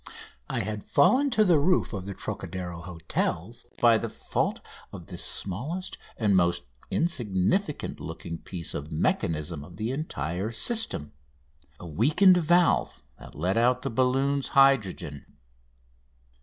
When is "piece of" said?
8.39-8.91